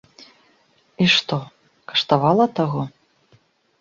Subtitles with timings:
[1.05, 1.37] І што,
[1.93, 2.81] каштавала таго?